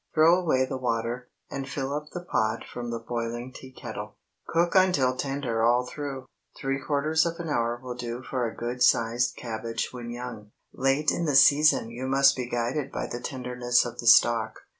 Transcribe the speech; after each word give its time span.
Throw 0.15 0.39
away 0.39 0.65
the 0.65 0.79
water, 0.79 1.29
and 1.51 1.69
fill 1.69 1.93
up 1.93 2.09
the 2.09 2.25
pot 2.25 2.63
from 2.67 2.89
the 2.89 2.97
boiling 2.97 3.53
tea 3.53 3.71
kettle. 3.71 4.15
Cook 4.47 4.73
until 4.73 5.15
tender 5.15 5.61
all 5.61 5.85
through. 5.85 6.25
Three 6.59 6.81
quarters 6.81 7.23
of 7.27 7.35
an 7.37 7.49
hour 7.49 7.79
will 7.79 7.93
do 7.93 8.23
for 8.23 8.47
a 8.49 8.55
good 8.57 8.81
sized 8.81 9.35
cabbage 9.35 9.89
when 9.93 10.09
young. 10.09 10.49
Late 10.73 11.11
in 11.11 11.25
the 11.25 11.35
season 11.35 11.91
you 11.91 12.07
must 12.07 12.35
be 12.35 12.49
guided 12.49 12.91
by 12.91 13.05
the 13.05 13.19
tenderness 13.21 13.85
of 13.85 13.99
the 13.99 14.07
stalk. 14.07 14.61